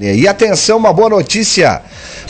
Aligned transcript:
E 0.00 0.28
atenção, 0.28 0.78
uma 0.78 0.92
boa 0.92 1.08
notícia 1.08 1.82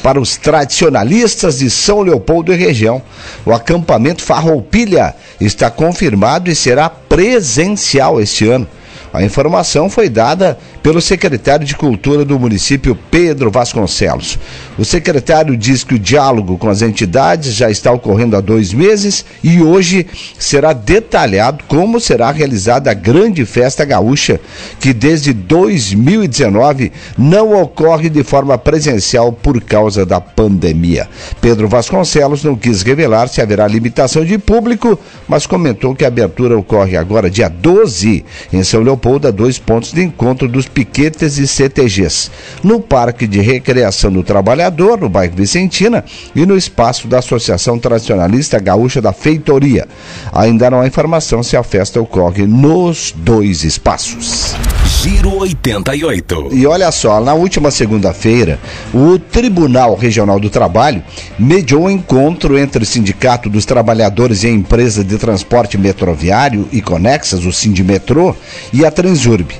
para 0.03 0.19
os 0.19 0.39
tradicionalistas 0.39 1.59
de 1.59 1.69
São 1.69 2.01
Leopoldo 2.01 2.51
e 2.51 2.57
região. 2.57 3.03
O 3.45 3.53
acampamento 3.53 4.23
Farroupilha 4.23 5.15
está 5.39 5.71
confirmado 5.71 6.51
e 6.51 6.57
será 6.57 6.89
presencial 6.89 8.23
este 8.23 8.49
ano. 8.49 8.67
A 9.13 9.23
informação 9.23 9.89
foi 9.89 10.09
dada 10.09 10.59
pelo 10.83 11.01
secretário 11.01 11.67
de 11.67 11.75
Cultura 11.75 12.25
do 12.25 12.39
município, 12.39 12.97
Pedro 13.11 13.51
Vasconcelos. 13.51 14.39
O 14.79 14.85
secretário 14.85 15.57
diz 15.57 15.83
que 15.83 15.95
o 15.95 15.99
diálogo 15.99 16.59
com 16.59 16.69
as 16.69 16.83
entidades 16.83 17.55
já 17.55 17.71
está 17.71 17.91
ocorrendo 17.91 18.37
há 18.37 18.41
dois 18.41 18.73
meses 18.73 19.25
e 19.43 19.61
hoje 19.63 20.07
será 20.39 20.73
detalhado 20.73 21.65
como 21.67 21.99
será 21.99 22.31
realizada 22.31 22.91
a 22.91 22.95
grande 22.95 23.45
festa 23.45 23.85
gaúcha, 23.85 24.39
que 24.79 24.93
desde 24.93 25.33
2019 25.33 26.93
não 27.17 27.61
ocorre 27.61 28.09
de 28.09 28.23
forma 28.23 28.59
presencial 28.59 29.33
por 29.33 29.61
causa 29.63 30.05
da 30.05 30.21
pandemia. 30.21 31.09
Pedro 31.41 31.69
Vasconcelos 31.69 32.45
não 32.45 32.55
quis 32.55 32.83
revelar 32.83 33.29
se 33.29 33.41
haverá 33.41 33.67
limitação 33.67 34.25
de 34.25 34.39
público, 34.39 34.99
mas 35.27 35.47
comentou 35.47 35.95
que 35.95 36.05
a 36.05 36.09
abertura 36.09 36.57
ocorre 36.57 36.97
agora 36.97 37.31
dia 37.31 37.49
12 37.49 38.25
em 38.53 38.63
São 38.63 38.83
Leopoldo, 38.83 38.98
a 39.29 39.31
dois 39.31 39.59
pontos 39.59 39.93
de 39.93 40.03
encontro 40.03 40.49
dos 40.49 40.67
piquetes 40.67 41.39
e 41.39 41.47
CTGs, 41.47 42.31
no 42.63 42.81
Parque 42.81 43.27
de 43.27 43.41
Recreação 43.41 44.13
do 44.13 44.23
Trabalhador, 44.23 45.01
no 45.01 45.09
bairro 45.09 45.35
Vicentina, 45.35 46.05
e 46.35 46.45
no 46.45 46.57
espaço 46.57 47.09
da 47.09 47.19
Associação 47.19 47.79
Tradicionalista 47.79 48.59
Gaúcha 48.59 49.01
da 49.01 49.13
Feitoria. 49.13 49.87
Ainda 50.33 50.71
não 50.71 50.81
há 50.81 50.87
informação 50.87 51.43
se 51.43 51.57
a 51.57 51.63
festa 51.63 52.01
ocorre 52.01 52.47
nos 52.47 53.13
dois 53.17 53.65
espaços. 53.65 54.55
Giro 54.89 55.37
88. 55.37 56.49
E 56.51 56.67
olha 56.67 56.91
só, 56.91 57.21
na 57.21 57.35
última 57.35 57.71
segunda-feira, 57.71 58.59
o 58.93 59.19
Tribunal 59.19 59.95
Regional 59.95 60.41
do 60.41 60.49
Trabalho 60.49 61.03
mediou 61.39 61.83
um 61.83 61.91
encontro 61.91 62.59
entre 62.59 62.83
o 62.83 62.87
Sindicato 62.87 63.51
dos 63.51 63.67
Trabalhadores 63.67 64.43
e 64.43 64.47
a 64.47 64.51
Empresa 64.51 65.05
de 65.05 65.19
Transporte 65.19 65.77
Metroviário 65.77 66.67
e 66.73 66.81
Conexas, 66.81 67.45
o 67.45 67.53
Sindimetrô, 67.53 68.35
e 68.73 68.85
a 68.85 68.91
Transurb. 68.91 69.55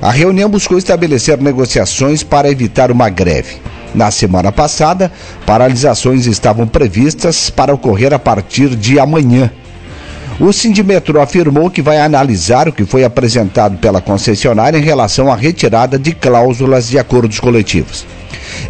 A 0.00 0.12
reunião 0.12 0.48
buscou 0.48 0.78
estabelecer 0.78 1.38
negociações 1.38 2.22
para 2.22 2.48
evitar 2.48 2.92
uma 2.92 3.08
greve. 3.08 3.56
Na 3.92 4.12
semana 4.12 4.52
passada, 4.52 5.10
paralisações 5.44 6.26
estavam 6.26 6.68
previstas 6.68 7.50
para 7.50 7.74
ocorrer 7.74 8.14
a 8.14 8.18
partir 8.18 8.76
de 8.76 9.00
amanhã. 9.00 9.50
O 10.40 10.52
Sindimetro 10.52 11.20
afirmou 11.20 11.68
que 11.68 11.82
vai 11.82 11.98
analisar 11.98 12.68
o 12.68 12.72
que 12.72 12.84
foi 12.84 13.02
apresentado 13.02 13.76
pela 13.78 14.00
concessionária 14.00 14.78
em 14.78 14.82
relação 14.82 15.32
à 15.32 15.34
retirada 15.34 15.98
de 15.98 16.12
cláusulas 16.12 16.88
de 16.88 16.96
acordos 16.96 17.40
coletivos. 17.40 18.06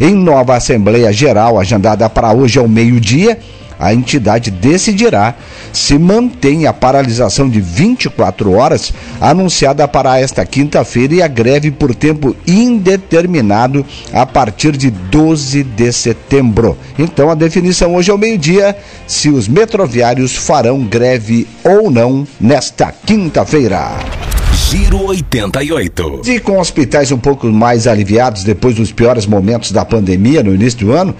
Em 0.01 0.15
nova 0.15 0.55
Assembleia 0.55 1.13
Geral, 1.13 1.59
agendada 1.59 2.09
para 2.09 2.33
hoje 2.33 2.57
ao 2.57 2.67
meio-dia, 2.67 3.37
a 3.79 3.93
entidade 3.93 4.51
decidirá 4.51 5.33
se 5.71 5.97
mantém 5.97 6.67
a 6.67 6.73
paralisação 6.73 7.49
de 7.49 7.61
24 7.61 8.51
horas 8.53 8.93
anunciada 9.21 9.87
para 9.87 10.19
esta 10.19 10.45
quinta-feira 10.45 11.15
e 11.15 11.21
a 11.21 11.27
greve 11.27 11.71
por 11.71 11.95
tempo 11.95 12.35
indeterminado 12.45 13.85
a 14.11 14.25
partir 14.25 14.75
de 14.75 14.91
12 14.91 15.63
de 15.63 15.91
setembro. 15.93 16.77
Então 16.97 17.29
a 17.29 17.35
definição 17.35 17.95
hoje 17.95 18.11
ao 18.11 18.17
meio-dia 18.17 18.75
se 19.07 19.29
os 19.29 19.47
metroviários 19.47 20.35
farão 20.35 20.83
greve 20.83 21.47
ou 21.63 21.89
não 21.89 22.27
nesta 22.39 22.91
quinta-feira. 22.91 24.28
Giro 24.69 25.03
88. 25.07 26.21
E 26.27 26.39
com 26.39 26.59
hospitais 26.59 27.11
um 27.11 27.17
pouco 27.17 27.47
mais 27.47 27.87
aliviados 27.87 28.43
depois 28.43 28.75
dos 28.75 28.91
piores 28.91 29.25
momentos 29.25 29.71
da 29.71 29.83
pandemia 29.83 30.43
no 30.43 30.53
início 30.53 30.85
do 30.85 30.91
ano, 30.91 31.15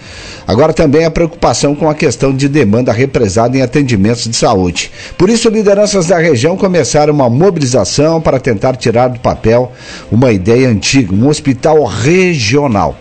agora 0.45 0.71
também 0.71 1.03
a 1.03 1.09
preocupação 1.09 1.73
com 1.73 1.89
a 1.89 1.95
questão 1.95 2.31
de 2.31 2.47
demanda 2.47 2.91
represada 2.91 3.57
em 3.57 3.63
atendimentos 3.63 4.25
de 4.25 4.35
saúde. 4.35 4.91
Por 5.17 5.31
isso, 5.31 5.49
lideranças 5.49 6.05
da 6.05 6.19
região 6.19 6.55
começaram 6.55 7.11
uma 7.11 7.27
mobilização 7.27 8.21
para 8.21 8.39
tentar 8.39 8.75
tirar 8.75 9.07
do 9.07 9.19
papel 9.19 9.71
uma 10.11 10.31
ideia 10.31 10.69
antiga, 10.69 11.11
um 11.11 11.27
hospital 11.27 11.83
regional. 11.85 12.95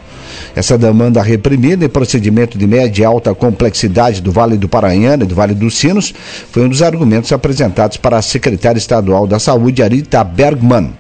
Essa 0.59 0.77
demanda 0.77 1.23
reprimida 1.23 1.85
e 1.85 1.89
procedimento 1.89 2.59
de 2.59 2.67
média 2.67 3.03
e 3.03 3.05
alta 3.05 3.33
complexidade 3.33 4.21
do 4.21 4.33
Vale 4.33 4.57
do 4.57 4.69
Paranhana 4.69 5.23
e 5.23 5.27
do 5.29 5.33
Vale 5.33 5.55
dos 5.55 5.79
Sinos 5.79 6.13
foi 6.51 6.65
um 6.65 6.69
dos 6.69 6.83
argumentos 6.83 7.31
apresentados 7.31 7.97
para 7.97 8.17
a 8.17 8.23
secretária 8.23 8.77
estadual 8.77 9.25
da 9.25 9.39
Saúde, 9.39 9.85
Arita 9.85 10.25
Bergman. 10.25 10.95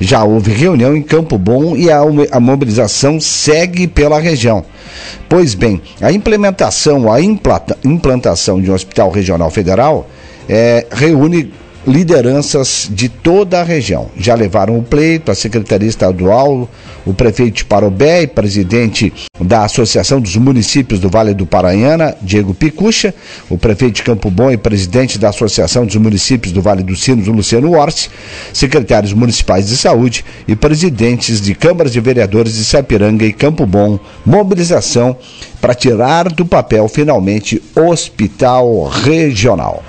Já 0.00 0.22
houve 0.22 0.52
reunião 0.52 0.96
em 0.96 1.02
Campo 1.02 1.36
Bom 1.36 1.76
e 1.76 1.90
a, 1.90 2.38
mobilização 2.38 3.18
segue 3.18 3.88
pela 3.88 4.20
região. 4.20 4.64
Pois 5.28 5.56
bem, 5.56 5.82
a 6.00 6.12
implementação, 6.12 7.12
a 7.12 7.20
implanta, 7.20 7.76
implantação 7.82 8.62
de 8.62 8.70
um 8.70 8.74
hospital 8.74 9.10
regional 9.10 9.50
federal 9.50 10.08
é, 10.48 10.86
reúne 10.88 11.52
lideranças 11.86 12.88
de 12.90 13.08
toda 13.08 13.60
a 13.60 13.64
região. 13.64 14.10
Já 14.16 14.34
levaram 14.34 14.78
o 14.78 14.82
pleito, 14.82 15.30
a 15.30 15.34
Secretaria 15.34 15.88
Estadual, 15.88 16.68
o 17.06 17.14
prefeito 17.14 17.56
de 17.56 17.64
Parobé 17.64 18.22
e 18.22 18.26
presidente 18.26 19.12
da 19.40 19.64
Associação 19.64 20.20
dos 20.20 20.36
Municípios 20.36 21.00
do 21.00 21.08
Vale 21.08 21.32
do 21.32 21.46
Paranhana, 21.46 22.14
Diego 22.20 22.52
Picucha, 22.52 23.14
o 23.48 23.56
prefeito 23.56 23.96
de 23.96 24.02
Campo 24.02 24.30
Bom 24.30 24.50
e 24.50 24.56
presidente 24.56 25.18
da 25.18 25.30
Associação 25.30 25.86
dos 25.86 25.96
Municípios 25.96 26.52
do 26.52 26.60
Vale 26.60 26.82
dos 26.82 27.02
Sinos, 27.02 27.26
Luciano 27.26 27.72
Orsi, 27.72 28.10
secretários 28.52 29.12
municipais 29.12 29.68
de 29.68 29.76
saúde 29.76 30.24
e 30.46 30.54
presidentes 30.54 31.40
de 31.40 31.54
câmaras 31.54 31.92
de 31.92 32.00
vereadores 32.00 32.56
de 32.56 32.64
Sapiranga 32.64 33.24
e 33.24 33.32
Campo 33.32 33.64
Bom, 33.64 33.98
mobilização 34.24 35.16
para 35.60 35.74
tirar 35.74 36.30
do 36.30 36.44
papel 36.44 36.88
finalmente 36.88 37.62
hospital 37.74 38.84
regional. 38.84 39.82